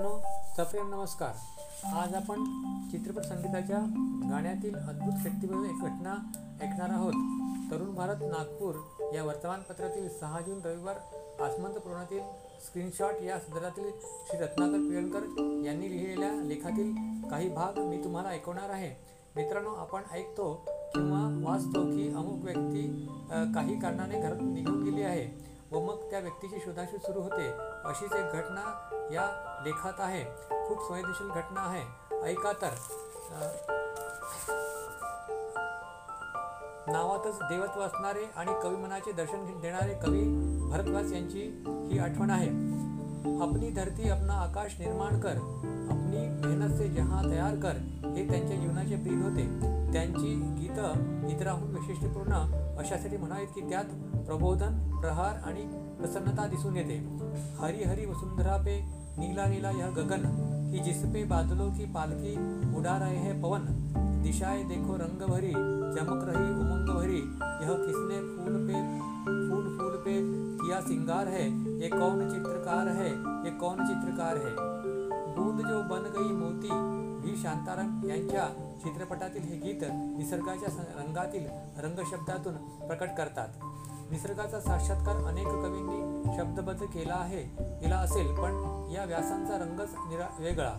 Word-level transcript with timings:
मित्रांनो, 0.00 0.54
सप्रेम 0.56 0.88
नमस्कार. 0.90 1.34
आज 1.96 2.14
आपण 2.14 2.44
चित्रपट 2.90 3.22
संगीताच्या 3.22 3.78
गाण्यातील 4.30 4.74
अद्भुत 4.76 5.12
शक्तीबद्दल 5.22 5.64
एक 5.64 5.80
घटना 5.80 6.14
ऐकणार 6.62 6.88
आहोत. 6.90 7.12
तरुण 7.70 7.94
भारत 7.94 8.22
नागपूर 8.22 8.74
या 9.14 9.24
वर्तमानपत्रातील 9.24 10.08
सहा 10.18 10.40
जून 10.40 10.60
रविवार 10.64 10.96
आसमंत 11.44 11.74
पुराणातील 11.74 12.20
स्क्रीनशॉट 12.64 13.22
या 13.22 13.38
संदर्भातील 13.40 13.90
श्री 14.00 14.38
रत्नाकर 14.38 14.88
पिळणकर 14.88 15.62
यांनी 15.66 15.90
लिहिलेल्या 15.90 16.32
लेखातील 16.44 16.92
काही 17.30 17.48
भाग 17.48 17.78
मी 17.78 18.02
तुम्हाला 18.04 18.28
ऐकवणार 18.28 18.70
आहे. 18.70 18.90
मित्रांनो 19.36 19.74
आपण 19.74 20.02
ऐकतो 20.12 20.52
किंवा 20.94 21.22
वाचतो 21.44 21.84
की 21.86 22.08
अमुक 22.08 22.44
व्यक्ती 22.44 22.86
काही 23.54 23.80
कारणाने 23.80 24.20
घरात 24.20 24.42
निघून 24.42 24.82
गेली 24.84 25.02
आहे 25.02 25.26
व 25.70 25.80
मग 25.80 26.10
त्या 26.10 26.18
व्यक्तीची 26.20 26.60
शोधाशोध 26.64 27.00
सुरू 27.00 27.20
होते. 27.20 27.50
अशीच 27.86 28.12
एक 28.12 28.32
घटना 28.32 28.88
या 29.12 29.26
लेखात 29.64 29.92
आहे. 29.98 30.24
खूप 30.68 30.88
संवेदनशील 30.88 31.28
घटना 31.28 31.60
आहे. 31.60 32.14
ऐका 32.22 32.52
तर. 32.52 32.70
नावातच 36.86 37.38
देवत्व 37.42 37.80
असणारे 37.80 38.24
आणि 38.36 38.52
कवी 38.62 38.76
मनाचे 38.76 39.12
दर्शन 39.12 39.60
देणारे 39.60 39.94
कवी 39.94 40.22
भरद्वाज 40.70 41.12
यांची 41.12 41.64
ही 41.66 41.98
आठवण 41.98 42.30
आहे. 42.30 42.83
अपनी 43.24 43.70
धरती 43.70 44.08
अपना 44.08 44.32
आकाश 44.32 44.76
निर्माण 44.80 45.20
कर 45.20 45.36
अपनी 45.90 46.46
मेहनत 46.46 46.78
से 46.78 46.88
जहाँ 46.88 47.30
तयार 47.30 47.54
कर 47.54 47.76
हे 48.06 48.28
त्यांच्या 48.28 48.56
जीवनाचे 48.56 48.96
ब्रीद 48.96 49.22
होते. 49.22 49.42
त्यांची 49.92 50.34
गीतं 50.58 51.28
इतराहून 51.28 51.74
वैशिष्ट्यपूर्ण 51.74 52.32
अशासाठी 52.78 53.16
म्हणावीत 53.16 53.46
की 53.54 53.60
त्यात 53.60 53.84
प्रबोधन 54.26 55.00
प्रहार 55.00 55.36
आणि 55.44 55.62
प्रसन्नता 55.98 56.46
दिसून 56.46 56.76
येते. 56.76 56.96
हरी 57.58 57.84
हरी 57.84 58.06
वसुंधरा 58.06 58.56
पे 58.56 58.80
नीला 59.18 59.46
नीला 59.46 59.70
यह 59.70 59.88
गगन 59.88 60.22
की 60.72 60.78
जिसपे 60.78 61.24
बादलों 61.24 61.70
की 61.70 61.84
पालकी 61.84 62.36
उड़ा 62.76 62.98
रहे 62.98 63.16
हैं 63.16 63.42
पवन. 63.42 63.60
दिशाएं 64.22 64.68
देखो 64.68 64.96
रंग 64.96 65.22
भरी 65.28 65.52
चमक 65.96 66.24
रही 66.28 66.50
उमंग 66.60 66.88
भरी 66.88 67.20
यह 67.64 67.72
किसने 67.86 68.18
फूल 68.36 68.54
पे 68.66 68.74
फूल 69.50 69.78
फूल 69.78 69.96
पे 70.04 70.43
किया 70.74 70.86
सिंगार 70.86 71.26
है 71.26 71.42
ये 71.80 71.88
कौन 71.88 72.28
चित्रकार 72.30 72.88
है 72.88 73.08
ये 73.44 73.50
कौन 73.58 73.84
चित्रकार 73.86 74.36
है? 74.36 74.54
बूंद 75.34 75.60
जो 75.60 75.76
बन 75.90 76.08
गई 76.16 76.32
मोती 76.34 76.70
व्ही 77.20 77.36
शांताराम 77.42 78.00
यांच्या 78.04 78.46
चित्रपटातील 78.82 79.42
हे 79.42 79.56
गीत 79.56 79.84
निसर्गाच्या 80.18 80.82
रंगातील 80.96 81.46
रंगशब्दातून 81.78 82.54
प्रकट 82.88 83.14
करतात. 83.18 83.48
निसर्गाचा 84.10 84.60
साक्षात्कार 84.60 85.24
अनेक 85.24 85.46
कवींनी 85.46 86.36
शब्दबद्ध 86.36 86.82
केला 86.84 87.14
आहे 87.14 87.42
केला 87.82 87.96
असेल 87.96 88.34
पण 88.34 88.90
या 88.92 89.04
व्यासांचा 89.04 89.58
रंगच 89.58 89.94
निरा 90.08 90.26
वेगळा. 90.38 90.72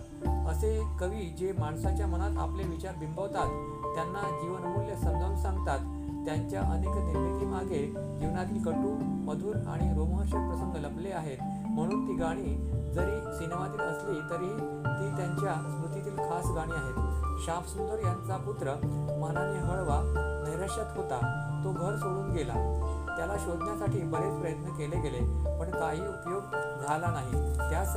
असे 0.49 0.77
कवी 0.99 1.25
जे 1.39 1.51
माणसाच्या 1.59 2.07
मनात 2.07 2.37
आपले 2.37 2.63
विचार 2.63 2.95
बिंबवतात 2.95 3.49
त्यांना 3.95 4.29
जीवनमूल्य 4.43 4.95
समजावून 4.95 5.37
सांगतात. 5.37 5.79
त्यांच्या 6.25 6.61
अनेक 6.61 6.89
निर्मितीमागे 6.89 7.85
जीवनातील 8.19 8.63
कटू 8.63 8.95
मधुर 9.01 9.55
आणि 9.55 9.93
रोमहर्षक 9.97 10.35
प्रसंग 10.35 10.75
लपले 10.75 11.11
आहेत. 11.11 11.37
म्हणून 11.69 12.07
ती 12.07 12.13
गाणी 12.13 12.55
जरी 12.93 13.33
सिनेमातील 13.35 13.79
असली 13.79 14.19
तरी 14.29 14.49
ती 14.85 15.15
त्यांच्या 15.15 15.53
स्मृतीतील 15.53 16.17
खास 16.17 16.45
गाणी 16.55 16.71
आहेत. 16.71 17.15
श्यामसुंदर 17.45 17.99
यांचा 17.99 18.37
पुत्र 18.37 18.73
मनाने 19.21 19.59
हळवा 19.59 20.01
नैराश्यात 20.47 20.97
होता. 20.97 21.41
तो 21.63 21.71
घर 21.71 21.95
सोडून 21.95 22.31
गेला. 22.31 22.53
त्याला 23.17 23.35
शोधण्यासाठी 23.39 24.01
बरेच 24.03 24.39
प्रयत्न 24.39 24.75
केले 24.77 25.01
गेले 25.01 25.19
पण 25.59 25.69
काही 25.71 26.01
उपयोग 26.01 26.55
झाला 26.87 27.11
नाही. 27.11 27.43
त्यास 27.59 27.95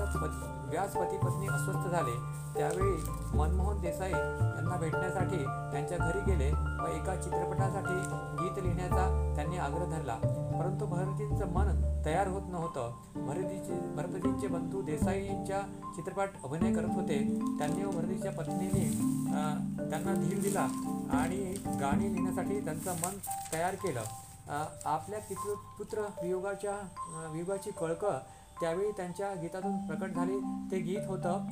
व्यास 0.70 0.94
पती 0.94 1.16
पत्नी 1.18 1.46
अस्वस्थ 1.48 1.88
झाले. 1.90 2.16
त्यावेळी 2.54 3.36
मनमोहन 3.38 3.80
देसाई 3.80 4.10
यांना 4.10 4.76
भेटण्यासाठी 4.76 5.36
त्यांच्या 5.72 5.98
घरी 5.98 6.20
गेले 6.26 6.50
व 6.50 6.86
एका 6.88 7.14
चित्रपटासाठी 7.22 7.94
गीत 8.42 8.62
लिहिण्याचा 8.62 9.06
त्यांनी 9.36 9.58
आग्रह 9.58 9.90
धरला. 9.90 10.14
परंतु 10.58 10.86
भरतींचं 10.86 11.52
मन 11.52 11.82
तयार 12.04 12.28
होत 12.28 12.42
नव्हतं. 12.48 12.94
भरतीचे 13.26 13.78
भरतीचे 13.96 14.46
बंधू 14.46 14.82
देसाईंच्या 14.82 15.60
चित्रपट 15.96 16.44
अभिनय 16.44 16.74
करत 16.74 16.94
होते. 16.94 17.18
त्यांनी 17.58 17.84
व 17.84 17.90
भरतीच्या 17.90 18.32
पत्नीने 18.32 18.86
त्यांना 19.90 20.14
धीर 20.14 20.40
दिला 20.40 20.66
आणि 21.18 21.54
गाणी 21.80 22.12
लिहिण्यासाठी 22.12 22.60
त्यांचं 22.60 22.92
मन 23.04 23.18
तयार 23.52 23.74
केलं. 23.74 24.00
आपल्या 24.50 25.18
पितृ 25.28 25.54
पुत्र 25.78 26.02
वियोगाच्या 26.22 26.74
वियोगाची 27.32 27.70
कळकळ 27.80 28.16
त्यावेळी 28.60 28.90
त्यांच्या 28.96 29.32
गीतातून 29.42 29.76
प्रकट 29.86 30.14
झाली. 30.14 30.38
ते 30.70 30.80
गीत 30.82 31.08
होतं 31.08 31.46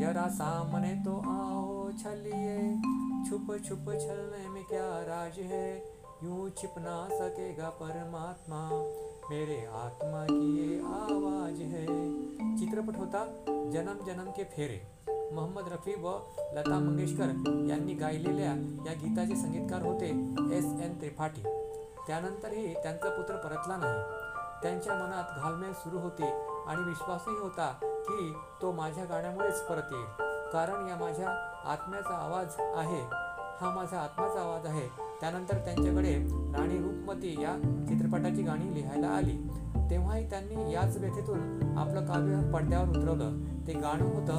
जरा 0.00 0.28
सामने 0.34 0.92
तो 1.06 1.16
आओ 1.30 1.90
छलिए 2.00 2.58
छुप 3.28 3.52
छुप 3.68 3.90
छलने 4.02 4.48
में 4.48 4.62
क्या 4.68 4.84
राज 5.06 5.38
है 5.50 5.66
यूं 6.22 6.48
छिप 6.56 6.78
ना 6.78 6.96
सकेगा 7.10 7.68
परमात्मा 7.80 8.60
मेरे 9.30 9.58
आत्मा 9.76 10.24
की 10.24 10.48
ये 10.56 10.78
आवाज 10.80 11.60
है। 11.72 11.86
चित्रपट 12.58 12.96
होता 12.98 13.24
जन्म 13.72 14.04
जन्म 14.06 14.30
के 14.36 14.44
फेरे. 14.54 14.80
मोहम्मद 15.34 15.68
रफी 15.72 15.94
व 16.02 16.18
लता 16.54 16.78
मंगेशकर 16.80 17.28
यांनी 17.68 17.94
गायलेल्या 17.94 18.52
या 18.86 18.94
गीताचे 19.02 19.36
संगीतकार 19.36 19.82
होते 19.82 20.08
एस 20.56 20.64
एन 20.84 20.98
त्रिपाठी. 21.00 21.42
त्यानंतरही 22.06 22.74
त्यांचा 22.74 23.10
पुत्र 23.10 23.36
परतला 23.36 23.76
नाही. 23.76 24.00
त्यांच्या 24.62 24.94
मनात 24.94 25.40
घालमेल 25.40 25.72
सुरू 25.72 25.98
होते 25.98 26.32
आणि 26.66 26.82
विश्वासही 26.82 27.38
होता 27.38 27.72
की 28.08 28.34
तो 28.62 28.72
माझ्या 28.72 29.04
गाण्यामुळेच 29.04 29.60
परत 29.60 29.92
येईल. 29.92 30.06
कारण 30.52 30.88
या 30.88 30.96
माझ्या 30.96 31.28
आत्म्याचा 31.64 32.14
आवाज 32.14 32.46
आहे. 32.58 33.00
हा 33.60 33.72
माझा 33.74 34.00
आत्म्याचा 34.00 34.40
आवाज 34.40 34.66
आहे. 34.66 34.88
त्यानंतर 35.20 35.56
त्यांच्याकडे 35.56 36.14
राणी 36.58 36.78
रूपमती 36.78 37.42
या 37.42 37.84
चित्रपटाची 37.88 38.42
गाणी 38.42 38.74
लिहायला 38.74 39.08
आली. 39.08 39.36
तेव्हाही 39.90 40.30
त्यांनी 40.30 40.72
याच 40.72 40.96
व्यथेतून 40.96 41.38
आपलं 41.78 42.06
काव्य 42.06 42.52
पडद्यावर 42.52 42.88
उतरवलं. 42.88 43.36
ते 43.66 43.72
गाणं 43.72 44.04
होतं 44.04 44.34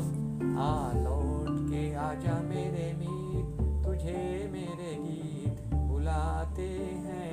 आ 0.57 0.91
लौट 0.95 1.69
के 1.69 1.93
आजा 1.95 2.41
मेरे 2.41 2.91
मी 2.93 3.41
तुझे 3.85 4.47
मेरे 4.51 4.93
गीत. 4.93 5.50
बुलाते 6.01 6.67
हैं। 7.05 7.31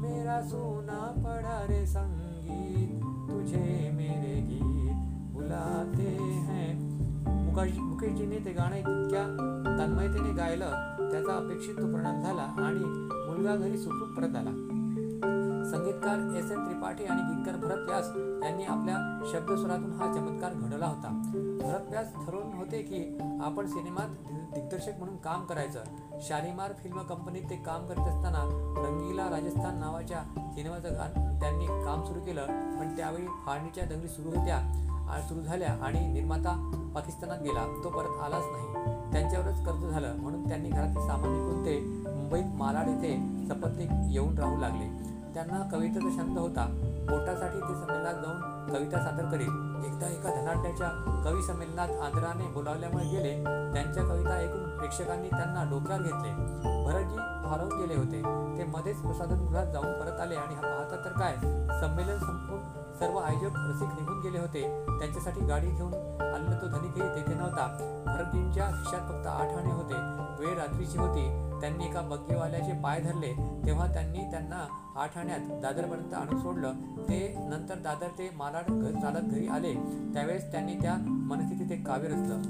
मेरा 0.00 0.40
सोना 0.40 1.00
पड़ा 1.16 1.56
रे 1.64 1.84
संगीत 1.86 3.02
तुझे 3.28 3.90
मेरे 3.92 4.40
गीत 4.40 5.02
बुलाते 5.34 6.08
हैं। 6.46 6.68
मुकेश 7.44 7.76
मुकेशजीने 7.78 8.38
ते 8.38 8.52
गाणं 8.52 8.76
इतक्या 8.76 9.24
तन्मयतेने 9.76 10.32
गायलं 10.32 10.72
त्याचा 11.10 11.36
अपेक्षित 11.36 11.76
तो 11.76 11.92
परिणाम 11.92 12.22
झाला 12.22 12.48
आणि 12.64 12.84
मुलगा 13.28 13.56
घरी 13.56 13.78
सुखरूप 13.78 14.16
परत 14.16 14.36
आला. 14.36 14.56
संगीतकार 15.70 16.36
एस 16.36 16.50
एन 16.50 16.64
त्रिपाठी 16.64 17.04
आणि 17.04 17.22
गीतकार 17.22 17.56
भरत 17.56 17.88
व्यास 17.88 18.10
यांनी 18.44 18.64
आपल्या 18.64 18.96
शब्दस्वरातून 19.32 19.92
हा 19.92 20.12
चमत्कार 20.14 20.52
घडवला 20.52 20.86
होता. 20.86 21.08
भरत 21.62 21.90
व्यास 21.90 22.14
ठरवून 22.26 22.52
होते 22.54 22.82
की 22.82 23.18
आपण 23.42 23.66
सिनेमात 23.66 24.08
दिग्दर्शक 24.54 24.98
म्हणून 24.98 25.16
काम 25.16 25.44
करायचं. 25.46 25.82
शालिमार 26.20 26.72
फिल्म 26.72 27.02
कंपनीत 27.02 27.42
ते 27.50 27.56
काम 27.56 27.86
करत 27.86 28.08
असताना 28.08 28.42
रंगीला 28.86 29.28
राजस्थान 29.30 29.78
नावाच्या 29.78 30.22
सिनेमाचं 30.54 30.94
गाण 30.94 31.38
त्यांनी 31.40 31.66
काम 31.66 32.04
सुरू 32.04 32.20
केलं. 32.20 32.46
पण 32.78 32.96
त्यावेळी 32.96 33.26
फाळणीच्या 33.46 33.84
दंगली 33.84 34.08
सुरू 34.08 34.28
होत्या 34.28 34.58
सुरू 35.28 35.40
झाल्या 35.40 35.72
आणि 35.82 36.06
निर्माता 36.12 36.54
पाकिस्तानात 36.94 37.38
गेला. 37.42 37.64
तो 37.84 37.88
परत 37.90 38.24
आलाच 38.24 38.44
नाही. 38.46 39.12
त्यांच्यावरच 39.12 39.64
कर्ज 39.66 39.84
झालं. 39.86 40.16
म्हणून 40.16 40.48
त्यांनी 40.48 40.70
घरातील 40.70 41.06
सामान 41.06 41.30
विकून 41.30 41.64
ते 41.66 41.78
मुंबईत 42.16 42.56
मालाड 42.58 42.88
येथे 42.88 43.16
सपत्नीक 43.48 43.90
येऊन 44.10 44.38
राहू 44.38 44.56
लागले. 44.56 45.09
त्यांना 45.34 45.68
कवितेचा 45.72 46.08
छंद 46.16 46.38
होता 46.38 46.66
पोटासाठी 47.10 47.60
ते 47.60 47.74
संमेलनात 47.74 48.14
जाऊन 48.14 48.70
कविता 48.72 48.98
सादर 48.98 49.24
करीत. 49.24 49.66
एकदा 49.84 50.06
एका 50.06 50.30
धनाढ्याच्या 50.30 50.88
कवी 51.24 51.42
संमेलनात 51.42 51.88
आदराने 51.88 52.46
बोलावल्यामुळे 52.46 53.04
गेले 53.04 53.44
त्यांच्या 53.72 54.02
कविता 54.02 54.30
ऐकून 54.30 54.78
प्रेक्षकांनी 54.78 55.28
त्यांना 55.28 55.64
डोक्यात 55.70 56.00
घेतले. 56.00 56.32
भरतजी 56.84 57.16
हरवून 57.48 57.80
गेले 57.80 57.94
होते. 57.94 58.22
ते 58.58 58.64
मध्येच 58.64 58.96
प्रसाधनगृहात 58.96 59.66
जाऊन 59.66 59.92
परत 60.00 60.20
आले 60.20 60.34
आणि 60.34 60.54
हा 60.54 60.60
पाहता 60.60 61.04
तर 61.04 61.18
काय? 61.18 61.36
संमेलन 61.80 62.18
संपून 62.18 62.79
सर्व 63.00 63.18
आयोजक 63.18 63.50
रसिक 63.56 63.88
निघून 63.88 64.20
गेले 64.20 64.38
होते. 64.38 64.62
त्यांच्यासाठी 64.98 65.40
गाडी 65.40 65.66
घेऊन 65.66 65.94
आलेला 66.20 66.58
तो 66.62 66.66
धनिकही 66.66 67.00
तेथे 67.00 67.34
नव्हता. 67.34 67.66
भरतजींच्या 68.06 68.70
खिशात 68.70 69.00
फक्त 69.00 69.26
आठ 69.26 69.48
आणे 69.48 69.72
होते. 69.72 69.94
वेळ 70.44 70.58
रात्रीची 70.58 70.98
होती. 70.98 71.50
त्यांनी 71.60 71.84
एका 71.84 72.00
बग्गीवाल्याचे 72.00 72.72
पाय 72.72 73.00
धरले. 73.00 73.62
तेव्हा 73.66 73.92
त्यांनी 73.92 74.18
त्यांना 74.18 74.92
आठ 74.96 75.18
आण्यात 75.18 75.40
दादरपर्यंत 75.40 76.14
आणून 76.14 76.40
सोडलं. 76.40 76.72
ते 76.96 77.34
नंतर 77.38 77.74
दादर 77.74 78.06
ते 78.06 78.30
मालाड 78.36 78.62
चालत 79.00 79.30
घरी 79.30 79.48
आले. 79.48 79.74
त्यावेळेस 80.14 80.52
त्यांनी 80.52 80.74
त्या 80.74 80.94
मनस्थितीत 80.98 81.72
एक 81.72 81.86
काव्य 81.86 82.08
रचलं. 82.08 82.42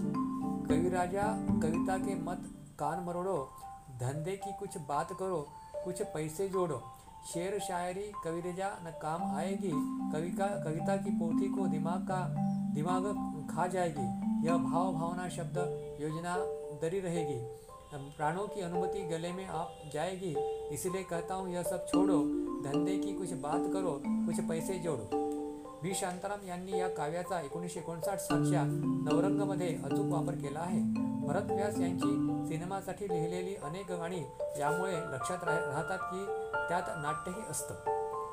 कविराजा 0.64 1.58
कविता 1.62 1.96
के 1.96 2.14
मत 2.14 2.36
कान 2.78 3.04
मरोड़ो. 3.04 3.50
धंदे 4.00 4.36
की 4.36 4.50
कुछ 4.52 4.78
बात 4.88 5.04
करो. 5.20 5.48
कुछ 5.84 6.02
पैसे 6.02 6.48
जोड़ो. 6.48 6.99
शेर 7.24 7.58
शायरी 7.58 8.02
कविरेजा 8.24 8.68
न 8.84 8.90
काम 9.02 9.22
आएगी। 9.36 9.70
कवि 10.12 10.30
का 10.30 10.46
कविता 10.64 10.96
की 10.96 11.10
पोथी 11.10 11.48
को 11.48 11.66
दिमाग 11.66 12.00
का 12.02 12.20
दिमाग 12.74 13.04
खा 13.50 13.66
जाएगी। 13.66 14.06
यह 14.46 14.56
भाव 14.56 14.92
भावना 14.92 15.28
शब्द 15.28 15.58
योजना 16.00 16.36
दरी 16.82 17.00
रहेगी। 17.00 17.38
प्राणों 17.92 18.46
की 18.48 18.60
अनुमति 18.60 19.00
गले 19.08 19.32
में 19.32 19.46
आप 19.46 19.90
जाएगी। 19.92 20.34
इसलिए 20.74 21.02
कहता 21.02 21.34
हूँ 21.34 21.52
यह 21.52 21.62
सब 21.62 21.86
छोड़ो। 21.88 22.18
धंधे 22.64 22.96
की 22.98 23.12
कुछ 23.12 23.32
बात 23.42 23.70
करो 23.72 24.00
कुछ 24.06 24.40
पैसे 24.48 24.78
जोडो। 24.78 25.18
व्ही 25.82 25.94
शांताराम 25.94 26.46
यांनी 26.48 26.78
या 26.78 26.88
काव्याचा 26.88 27.40
एकोणीसशे 27.40 27.80
एकोणसाठ 27.80 28.18
सातच्या 28.18 28.62
नवरंगमध्ये 28.64 29.68
अचूक 29.84 30.06
वापर 30.06 30.34
केला 30.34 30.60
आहे. 30.60 30.80
भरत 31.20 31.50
व्यास 31.50 31.78
यांची 31.78 32.06
सिनेमासाठी 32.48 33.08
लिहिलेली 33.08 33.56
अनेक 33.56 33.92
गाणी 33.92 34.24
यामुळे 34.58 34.96
लक्षात 34.96 35.44
राह 35.44 35.56
राहतात 35.56 35.98
की 35.98 36.24
त्यात 36.68 36.82
नाट्यही 36.96 37.42
असतं. 37.50 37.74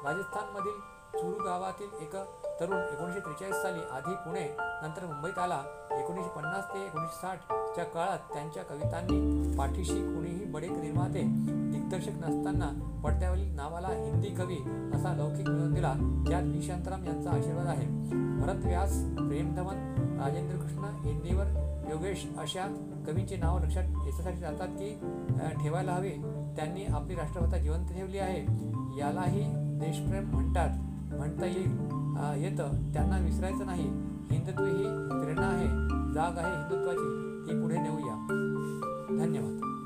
राजस्थानमधील 0.06 0.80
चुरू 1.20 1.44
गावातील 1.44 1.90
एक 2.02 2.16
तरुण 2.60 2.78
एकोणीसशे 2.78 3.20
त्रेचाळीस 3.20 3.56
साली 3.56 3.80
आधी 3.92 4.16
पुणे 4.16 4.56
नंतर 4.60 5.06
मुंबईत 5.06 5.38
आला. 5.38 5.64
एकोणीसशे 6.00 6.30
पन्नास 6.30 6.66
ते 6.74 6.86
एकोणीसशे 6.86 7.20
त्या 7.78 7.86
काळात 7.86 8.20
त्यांच्या 8.34 8.64
कवितांनी 8.64 9.58
पाठीशी 9.58 10.16
कुणीही 10.16 10.46
बडे 10.46 10.68
निर्माते 10.68 11.22
दिग्दर्शक 11.72 12.12
नसताना 12.12 13.02
पडद्यावरील 13.04 13.56
नावाला 13.56 13.88
हिंदी 13.88 14.28
कवी 14.28 14.56
असा 14.94 15.14
लौकिक 15.18 15.50
मिळवून 15.50 15.74
दिला 15.74 15.94
त्यात 16.30 16.44
निशांतराम 16.44 17.04
यांचा 17.04 17.30
आशीर्वाद 17.30 17.68
आहे. 17.68 17.86
भरत 18.40 18.66
व्यास 18.66 19.04
प्रेमधवन 19.04 19.76
राजेंद्र 20.24 20.56
कृष्ण 20.56 20.80
हिंदीवर 20.80 21.46
योगेश 21.90 22.28
अशा 22.38 22.66
कवींची 23.08 23.36
नावं 23.36 23.62
लक्षात 23.62 23.84
याच्यासाठी 23.84 24.38
जातात 24.38 24.68
की 24.68 25.00
ठेवायला 25.64 25.92
हवे. 25.92 26.16
त्यांनी 26.56 26.86
आपली 26.86 27.16
राष्ट्रभाषा 27.16 27.58
जिवंत 27.58 27.88
ठेवली 27.88 28.18
आहे. 28.18 28.42
यालाही 29.00 29.44
देशप्रेम 29.56 30.24
म्हणतात. 30.24 30.70
म्हणता 31.14 31.46
येईल 31.46 31.72
येतं. 32.44 32.92
त्यांना 32.94 33.18
विसरायचं 33.18 33.66
नाही. 33.66 34.17
हिंदुत्व 34.32 34.66
ही 34.66 34.84
प्रेरणा 35.22 35.48
आहे 35.48 35.68
जाग 36.14 36.38
आहे 36.38 36.56
हिंदुत्वाची 36.56 37.44
ती 37.48 37.62
पुढे 37.62 37.78
नेऊया. 37.78 38.28
धन्यवाद. 39.10 39.77